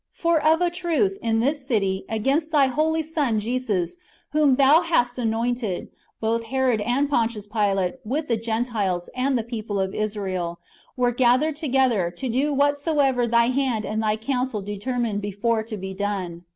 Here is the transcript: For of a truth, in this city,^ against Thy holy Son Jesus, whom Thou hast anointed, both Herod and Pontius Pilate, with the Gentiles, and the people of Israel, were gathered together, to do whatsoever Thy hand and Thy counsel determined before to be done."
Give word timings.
For 0.13 0.43
of 0.43 0.61
a 0.61 0.71
truth, 0.71 1.19
in 1.21 1.41
this 1.41 1.63
city,^ 1.67 2.11
against 2.11 2.51
Thy 2.51 2.65
holy 2.65 3.03
Son 3.03 3.37
Jesus, 3.37 3.97
whom 4.31 4.55
Thou 4.55 4.81
hast 4.81 5.19
anointed, 5.19 5.89
both 6.19 6.45
Herod 6.45 6.81
and 6.81 7.07
Pontius 7.07 7.45
Pilate, 7.45 7.99
with 8.03 8.27
the 8.27 8.35
Gentiles, 8.35 9.11
and 9.15 9.37
the 9.37 9.43
people 9.43 9.79
of 9.79 9.93
Israel, 9.93 10.57
were 10.97 11.11
gathered 11.11 11.55
together, 11.55 12.09
to 12.17 12.29
do 12.29 12.51
whatsoever 12.51 13.27
Thy 13.27 13.49
hand 13.49 13.85
and 13.85 14.01
Thy 14.01 14.15
counsel 14.15 14.63
determined 14.63 15.21
before 15.21 15.61
to 15.61 15.77
be 15.77 15.93
done." 15.93 16.45